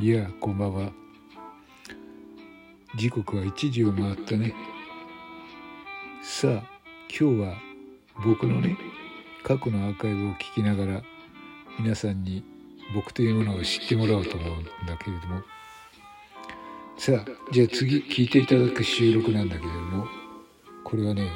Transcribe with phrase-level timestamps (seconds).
[0.00, 0.92] いやこんばんは。
[2.96, 4.54] 時刻は1時を回ったね。
[6.22, 6.62] さあ
[7.10, 7.58] 今日は
[8.24, 8.78] 僕のね
[9.42, 11.02] 過去のアーカイブを聞きながら
[11.78, 12.42] 皆さんに
[12.94, 15.42] 僕というものを知ってもらおうと思うんだけれども。
[16.96, 20.06] さあじゃあ次聞いていただく収録なんだけれども
[20.82, 21.30] これはね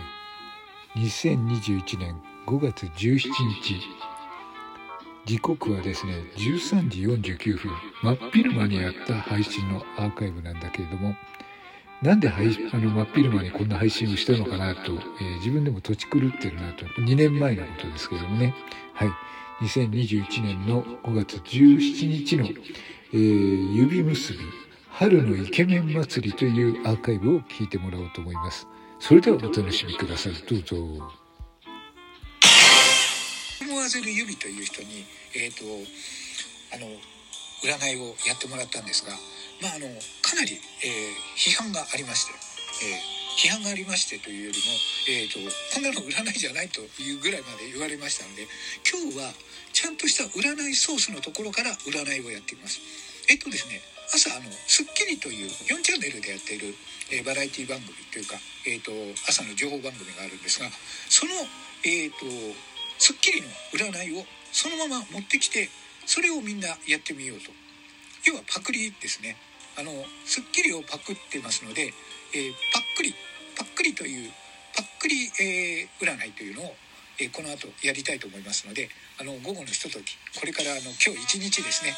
[0.97, 3.75] 2021年5月17日
[5.27, 7.03] 時刻はですね13時
[7.33, 7.73] 49分。
[8.03, 11.17] 真っ昼間にやった配信のアーカイブなんだけれども
[12.03, 16.85] なんで配あの真っ昼間にこんな配信をしたのかなと、えー、自分でも土地狂ってるなと。
[17.01, 18.55] 2年前のことですけどもね。
[18.93, 19.09] はい。
[19.63, 24.39] 2021年の5月17日の、えー、指結び
[24.91, 28.69] 春のイケメン祭りというアーカイブを聞いてもらおうと思います。
[28.99, 30.33] それではお楽しみください。
[30.35, 31.24] どうぞ。
[33.85, 35.05] 思わせる指という人に、
[35.37, 35.61] えーと、
[36.73, 36.89] あの
[37.61, 39.13] 占いをやってもらったんですが、
[39.61, 39.93] まあ、あの
[40.25, 42.33] かなり、えー、批判がありまして、
[42.81, 44.73] えー、批判がありましてというよりも、
[45.13, 45.37] えーと、
[45.77, 48.49] こんなの占いじゃないというぐらいまで言われましたので
[48.89, 49.29] 今日は
[49.77, 52.81] ちゃんとした占いソースのところから占いをやっています。
[53.29, 53.85] えっとですね
[54.17, 56.73] 朝あの『スッキリ』という4チャンネルでやっている、
[57.13, 58.93] えー、バラエティ番組というか、えーと、
[59.29, 60.69] 朝の情報番組があるんですが
[61.09, 61.33] その、
[61.85, 62.25] えーと
[63.05, 65.69] 『スッキリ』の占いをそのまま持ってきて
[66.07, 67.53] それをみんなやってみようと
[68.25, 69.37] 要はパクリですね
[69.77, 69.93] あの
[70.25, 71.93] 『スッキリ』をパクってますので、
[72.33, 73.15] えー、パックリ
[73.59, 74.33] パックリという
[74.75, 76.75] パックリ、えー、占いというのを、
[77.21, 78.89] えー、この後やりたいと思いますので
[79.21, 81.93] あの午後のひとときこれからあの今日一日ですね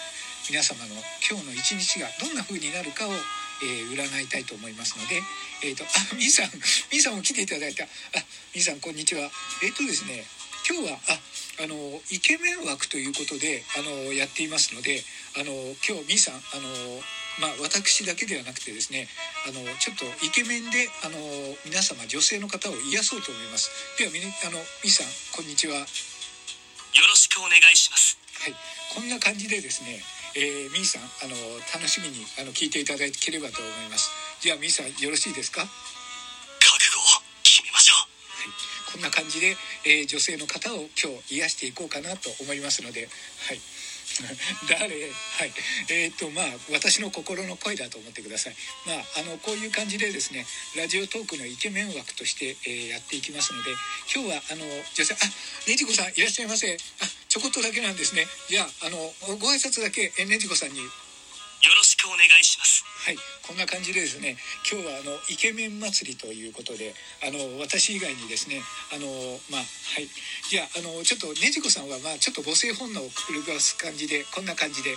[0.51, 3.15] 皆様の今日の一日がどんな風になるかを、
[3.63, 5.19] えー、占いたいと思いますので、
[5.67, 6.55] えっ、ー、と、あ、みーさん、
[6.93, 7.83] みーさんも来ていただいた。
[7.83, 7.89] あ、
[8.55, 9.23] みーさん、こんにちは。
[9.65, 10.23] えっ、ー、とですね、
[10.69, 11.77] 今日は、あ、あの、
[12.11, 15.01] イケメン枠ということで、あの、やっていますので、
[15.39, 15.53] あの、
[15.87, 17.01] 今日、みーさん、あの、
[17.39, 19.09] まあ、私だけではなくてですね
[19.45, 21.21] あのちょっとイケメンであの
[21.67, 23.69] 皆様女性の方を癒そうと思います。
[23.99, 25.07] ではみあのみーさん
[25.37, 25.77] こんにちは。
[25.77, 28.17] よろしくお願いします。
[28.41, 28.55] はい。
[28.95, 30.01] こんな感じでですね
[30.33, 31.37] えー、みーさんあの
[31.77, 34.09] 楽しみにあの聞いていただければと思います。
[34.41, 35.61] じゃあみーさんよろしいですか？
[38.93, 43.09] こんな感じで、えー、女性の方を今日癒していこうかなと思いますので
[43.49, 43.61] はい。
[44.69, 44.87] 誰？
[44.87, 45.53] はい。
[45.91, 48.57] えー、っとまあ私の心の声だと思ってください。
[48.87, 53.73] まああのこういう感じでですねラジオトークのイケメン枠として、えー、やっていきますので
[54.15, 54.65] 今日はあの
[54.95, 55.27] 女性あ
[55.69, 56.73] ねじこさんいらっしゃいませ。
[57.01, 58.27] あちょこっとだけなんですね。
[58.49, 60.81] じゃああのご挨拶だけえねじこさんに
[61.97, 62.85] しくお願いします。
[63.09, 63.17] はい、
[63.49, 64.37] こんな感じでですね、
[64.69, 66.93] 今日はあのイケメン祭りということで、
[67.25, 68.61] あの私以外にですね、
[68.93, 69.09] あの
[69.49, 70.09] まあはい、
[70.51, 74.93] じゃああのちょっとねじこさんはまあちょっと母性本能をくるがす感じでこんな感じで。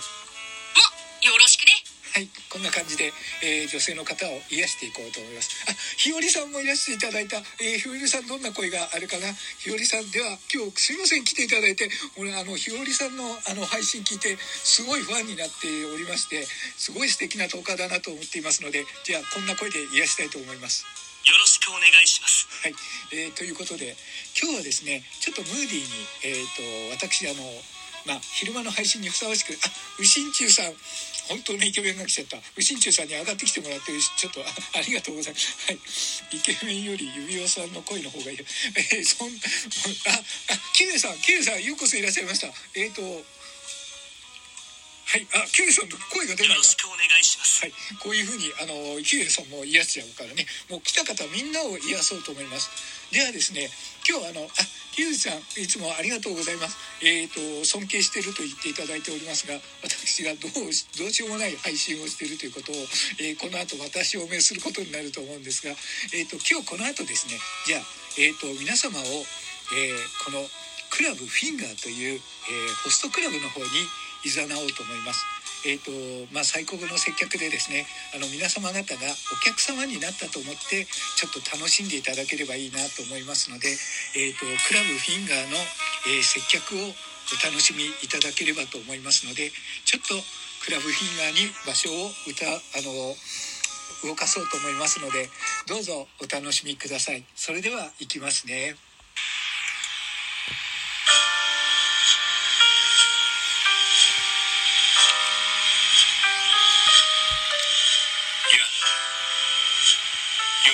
[2.20, 5.56] はい、こんな感じで、えー、女性の方を癒していこうと思います。
[5.64, 7.40] あ、ひよりさんもいらしていただいた。
[7.64, 9.32] えー、ひよりさんどんな声があるかな？
[9.56, 11.88] ひよりさんでは今日すいません来ていただいて、
[12.20, 16.44] 俺あのひよりさんのあの配信聞いてすごいファンになっておりまして、
[16.76, 20.84] すごい素敵な10日だなと思っていますので、じゃあこんな声で癒したいと思います。
[21.24, 22.52] よろしくお願いします。
[22.60, 22.76] はい、
[23.16, 23.96] えー、ということで
[24.36, 27.40] 今日はですね、ちょっとムーディーにえっ、ー、と私あの。
[28.06, 29.56] まあ、昼間の配信にふさわしく、あ、
[29.98, 30.72] 右心中さん、
[31.28, 32.36] 本当のイケメンが来ちゃった。
[32.56, 35.66] 右心中さんに上がってきてもらって、ちょっとあ、ありがとうございます。
[35.66, 35.78] はい。
[36.36, 38.38] イケメンより指輪さんの声の方がいい。
[38.38, 42.48] えー、そん、あ、あ、キネさん、キネさん、ようこそいらっしゃいました。
[42.74, 43.02] えっ、ー、と、
[45.10, 47.66] はい、あ、キュウさんの声が出ないよろしくお願いします。
[47.66, 52.70] はい、こういうふうに、あの、キュウさんも癒しちゃうからね、もう来た方みんなを癒そうと思います。
[53.10, 53.66] ではですね、
[54.06, 54.54] 今日あの、あ、
[54.94, 56.78] キュウさん、いつもありがとうございます。
[57.02, 62.78] えっ、ー、と、尊敬してると言っていただいておりますが、私がどうし、どうしようもない配信をしているということを、
[63.18, 65.74] えー、この後私を命することになると思うんですが、
[66.14, 67.34] えっ、と、今日この後ですね、
[67.66, 67.82] じゃあ、
[68.14, 69.02] えっ、と、皆様を、
[69.74, 69.90] え
[70.22, 70.46] この、
[70.90, 72.22] クラブフィンガーという、え
[72.84, 73.66] ホストクラブの方に
[74.24, 75.24] 誘おうと思います。
[75.66, 75.92] えーと
[76.32, 77.84] まあ、最高の接客でですね
[78.16, 83.68] あの皆様方がお客様になったと思ってちょっと楽しんでいただければいいなと思いますので、
[84.16, 85.60] えーと、クラブフィンガーの、
[86.08, 89.52] えー、接客をお楽しみいただければと思いますので
[89.84, 90.16] ちょっと
[90.64, 93.14] クラブフィンガーに場所を歌あの
[94.08, 95.28] 動かそうと思いますので
[95.68, 97.24] どうぞお楽しみください。
[97.36, 98.89] それでは行きますね。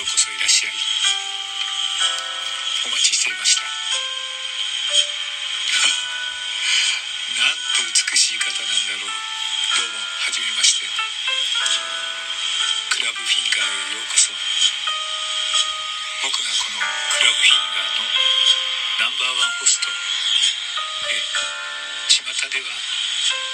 [0.07, 0.73] こそいらっしゃい。
[2.87, 3.63] お待ちしていました。
[7.35, 9.11] なんと美しい方なんだろう。
[9.75, 10.87] どうもはじめまして。
[12.89, 14.31] クラブフィンガーへようこそ。
[16.23, 18.07] 僕がこのクラブフィンガーの
[18.99, 19.91] ナンバーワンホスト。
[21.11, 21.21] え
[22.07, 22.67] 巷では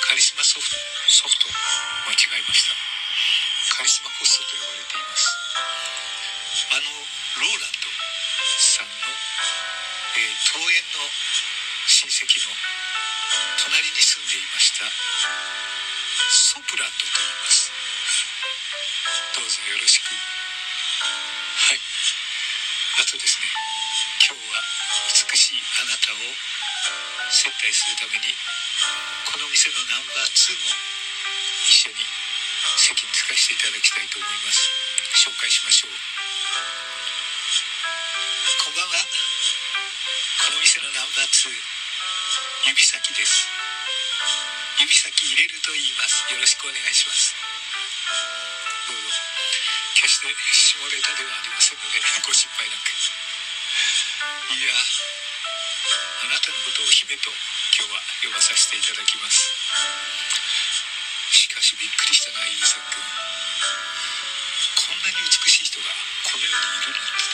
[0.08, 0.78] カリスマソフト
[1.10, 2.78] ソフト間違えました。
[3.76, 5.34] カリスマホストと呼ばれています。
[6.54, 6.86] あの
[7.42, 7.90] ローランド
[8.62, 11.02] さんの、えー桃園の
[11.90, 12.54] 親戚の
[13.58, 14.86] 隣に住んでいました
[16.30, 17.74] ソプランドと言います。
[19.34, 20.14] どうぞよろしく。
[20.14, 21.82] はい。
[23.02, 23.50] あとですね
[24.30, 24.62] 今日は
[25.10, 26.22] 美しいあなたを
[27.34, 28.30] 接待するために
[29.26, 30.70] この店のナンバー2も
[31.66, 32.23] 一緒に
[32.78, 34.70] 席に着かせていただきたいと思います。
[35.30, 35.94] 紹介しましょう。
[38.66, 38.98] こんばんは。
[40.48, 41.54] この店のナンバー2
[42.74, 43.46] 指先です。
[44.82, 46.26] 指先入れると言います。
[46.34, 47.36] よろしくお願いします。
[48.90, 49.12] どうぞ。
[49.94, 52.90] 決して下ネタではありませんので ご心配なく。
[54.50, 54.74] いや
[56.26, 57.30] あなたのことを姫と
[57.78, 59.52] 今日は呼ばさせていただきます。
[61.74, 63.02] しびっくりしたな指作君
[64.78, 65.90] こんなに美しい人が
[66.22, 67.26] この世にいるなんて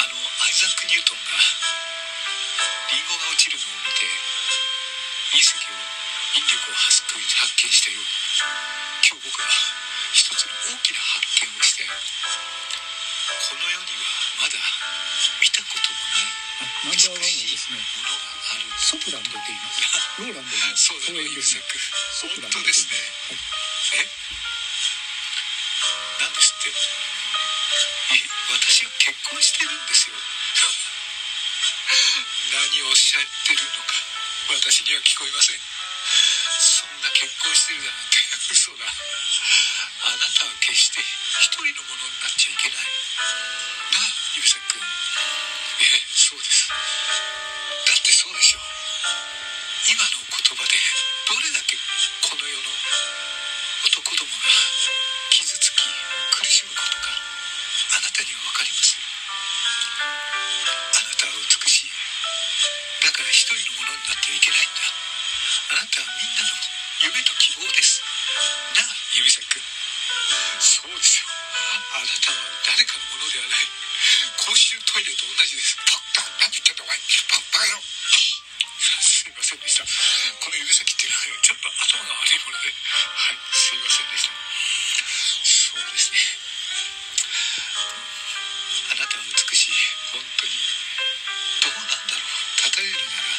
[0.00, 1.36] あのアイザック・ニュートンが
[2.88, 4.08] リンゴが落ちるのを見て
[5.28, 5.76] 隕石を
[6.40, 8.08] 引力を発見したように
[9.04, 9.52] 今日僕は
[10.16, 14.08] 一つの大きな発見をしたよこの世には
[14.40, 14.56] まだ
[15.44, 16.32] 見たこともない
[16.88, 18.45] ナンバーワンはですねものがある
[18.76, 19.80] ソプランド言います。
[20.20, 21.64] ローランドのそうです優作
[22.12, 22.62] ソプランド。
[22.62, 22.92] ですね。
[23.28, 23.38] はい。
[23.96, 24.08] え
[26.20, 26.68] なんですって。
[26.68, 26.72] え
[28.52, 30.16] 私は結婚してるんですよ。
[32.52, 33.94] 何をおっしゃってるのか
[34.60, 35.60] 私には聞こえません。
[36.60, 38.18] そんな結婚してるだなんて
[38.52, 38.86] 嘘だ。
[38.86, 38.90] あ
[40.16, 41.00] なたは決して
[41.40, 42.78] 一人のものになっちゃいけない。
[43.92, 44.02] なあ
[44.36, 44.82] 指作君
[45.80, 46.68] えそうです
[48.26, 48.66] そうでしょ
[49.86, 50.26] 今の言
[50.58, 50.74] 葉で
[51.30, 51.78] どれだけ
[52.26, 52.66] この世の
[53.86, 54.50] 男どもが
[55.30, 55.86] 傷つき
[56.34, 57.14] 苦しむことか
[57.94, 58.98] あなたには分かります？
[58.98, 59.06] あ
[61.06, 61.94] なたは美しい。
[63.06, 64.82] だから一人のものになってはいけないんだ。
[65.78, 66.50] あなたはみんなの
[67.06, 68.02] 夢と希望です。
[68.74, 69.62] なあ指先君。
[70.58, 71.30] そうですよ。
[71.30, 72.42] あなたは
[72.74, 73.62] 誰かのものではない。
[74.42, 75.78] 公衆トイレと同じです。
[76.40, 79.84] 何言ってんだお前パッパ野郎すいませんでした。
[79.84, 82.70] この指先っていうのはちょっと頭が悪いもので。
[82.70, 84.34] はいすいませんでした。
[85.42, 86.18] そうですね。
[88.92, 89.74] あなたは美しい
[90.12, 90.52] 本当に
[91.62, 92.70] どうなんだろう。
[92.78, 93.30] 例えるなら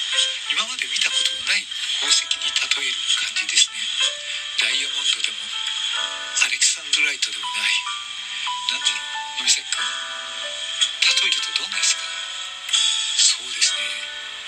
[0.52, 1.64] 今まで見たことのない
[2.02, 3.80] 宝石に例える感じですね。
[4.58, 5.38] ダイヤモンドでも
[6.42, 7.72] アレキサンドライトでもない
[8.74, 12.27] なんだろう指先君例えるとどんなですか
[13.38, 13.86] そうですね。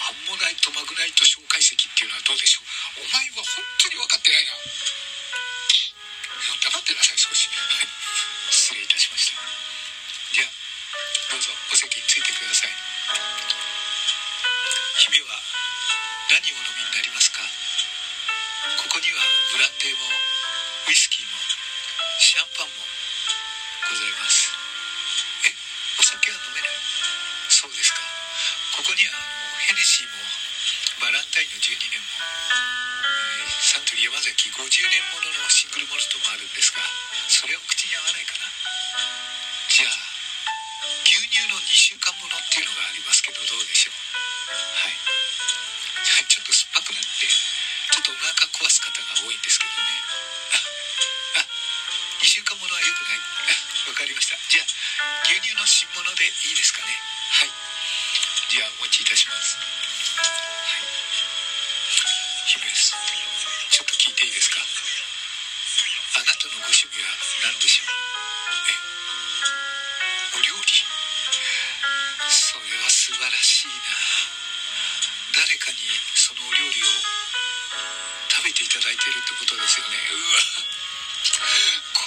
[0.09, 2.65] アンモナイトマグナイト小解析っていうのはどうでしょ
[2.97, 3.05] う。
[3.05, 4.57] お前は本当に分かってないな。
[6.57, 7.45] 黙ってなさい少し。
[7.53, 7.93] はい。
[8.49, 9.37] 失礼いたしました。
[10.33, 10.49] じゃあ
[11.29, 12.73] どうぞお席についてください。
[15.05, 15.37] 姫は
[16.33, 17.45] 何をお飲みになりますか？
[17.45, 19.21] ここには
[19.53, 20.09] ブランデーも
[20.89, 21.37] ウイスキーも
[22.17, 24.49] シャンパンもございます。
[25.45, 25.53] え
[26.01, 26.73] お酒は飲めない？
[27.53, 28.01] そうですか。
[28.79, 30.15] ここにはあのヘネシーも
[31.03, 36.79] バランタインの12年も、えーサントリー山崎50年もののシングルモルトもあるんですが
[37.27, 38.47] それは口に合わないかな。
[39.67, 39.91] じゃあ
[41.03, 43.99] 牛乳の2週間ものっていうのがありますけどどうでしょう？
[44.79, 44.95] はい。
[46.31, 49.91] ちょっと酸っぱくなってちょっとお腹壊す方が多いんですけどね。
[51.43, 51.45] あ
[52.23, 53.19] 2週間ものは良くない。
[53.91, 54.39] わかりました。
[54.47, 56.95] じゃあ牛乳の新物でいいですかね？
[66.39, 67.11] あなたのご趣味は
[67.51, 67.91] 何でしょう
[68.63, 68.79] え
[70.39, 70.71] お料理。
[72.31, 73.91] それは素晴らしいな。
[75.35, 75.83] 誰かに
[76.15, 76.87] そのお料理を
[78.31, 79.99] 食べていただいてるってことですよね。
[79.99, 80.39] うわ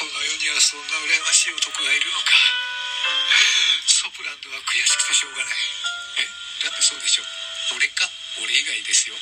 [0.00, 2.32] この世にはそんな羨ましい男がいるのか。
[3.84, 6.24] ソプランドは悔しくてしょうがない。
[6.24, 6.32] え
[6.64, 7.28] だってそうでしょ。
[7.76, 8.08] 俺か
[8.40, 9.14] 俺以外ですよ。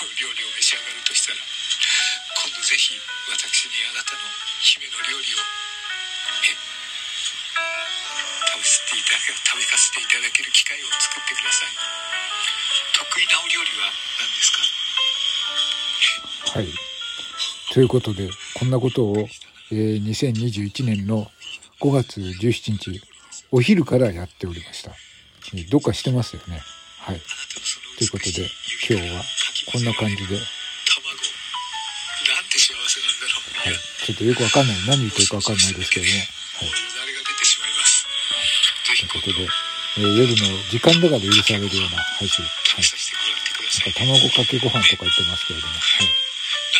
[0.00, 2.96] 料理を召し上がるとしたら今度ぜひ
[3.28, 4.24] 私にあなたの
[4.64, 5.42] 姫の料理を
[6.48, 6.56] え
[8.48, 11.76] 食べさせていただけ食べさせていただける機会を作ってください
[12.96, 14.52] 得意なお料理は何です
[16.54, 16.58] か？
[16.58, 16.68] はい
[17.72, 19.16] ということで、こんなことを、
[19.70, 21.30] えー2021年の
[21.80, 23.00] 5月17日、
[23.50, 24.90] お昼からやっておりました。
[25.54, 26.60] えーどっかしてますよね。
[27.00, 27.22] はい。
[27.96, 28.46] ということで、
[28.86, 29.22] 今日は
[29.70, 30.40] こんな感じで、卵な
[32.40, 33.78] んて幸せなんだろう、はい。
[34.06, 34.76] ちょっとよくわかんない。
[34.86, 36.20] 何言ってるかわかんないですけども、はい。
[36.22, 38.06] もうよだれが出てしまいます
[38.86, 42.44] ぜひということで、えー夜の時間だから許されるような配信。
[42.44, 42.84] はい。
[42.84, 46.08] なんか卵かけご飯とか言ってますけれども、はい。
[46.08, 46.12] な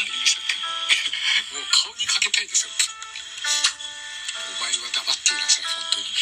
[0.01, 6.17] あゆりさん君もう顔にかけたいですよお前は黙っていなさい本当にい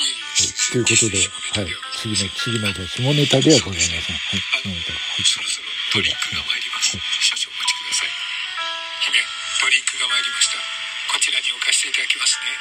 [0.00, 1.20] えいえということで、
[1.60, 1.72] はい。
[2.00, 4.16] 次の、次の、じゃあ下ネタではございません。
[4.16, 4.40] はい。
[4.40, 4.92] 下ネタ。
[4.92, 5.73] はい。
[5.94, 6.98] ドリンクが参ります。
[7.22, 8.10] 少々お待ちください。
[9.06, 9.14] 姫
[9.62, 10.58] ドリンクが参りました。
[11.06, 12.50] こちらに置かせていただきますね。
[12.50, 12.58] は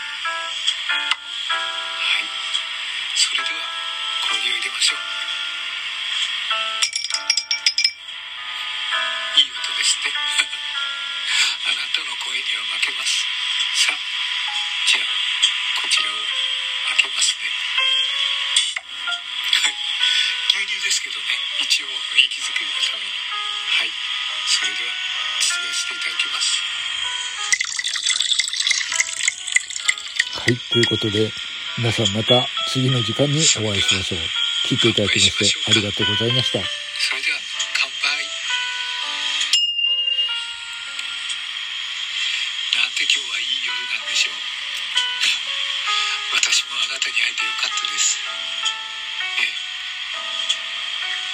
[2.21, 2.29] い。
[3.17, 3.65] それでは
[4.29, 5.09] 氷を入れましょう。
[9.41, 13.25] いい音ですって あなたの声には負けます。
[13.81, 15.09] さあじゃあ
[15.81, 17.49] こちらを開けますね。
[20.63, 23.91] 牛乳ですけどね一応雰囲気作りのためにはい
[24.47, 24.95] それでは
[25.43, 26.63] 失礼していただきます
[30.33, 30.57] はい。
[30.71, 31.31] ということで、
[31.77, 34.19] 皆さんまた次の時間にお会いしましょう。
[34.67, 36.59] 聞いていただきましてありがとうございました。
[36.59, 37.39] それでは
[37.79, 38.27] 乾杯
[42.75, 44.35] なんて今日はいい夜なんでしょう
[46.43, 48.19] 私もあなたに会えてよかったです
[49.39, 49.72] ええ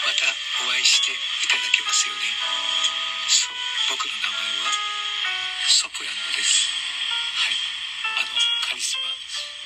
[0.06, 0.30] また
[0.66, 1.16] お会いしてい
[1.48, 2.20] ただけますよね
[3.28, 3.58] そう
[3.90, 5.00] 僕の名前は
[5.70, 6.68] ソプラノです。
[7.36, 7.56] はい。
[8.18, 8.28] あの
[8.68, 9.59] カリスマ。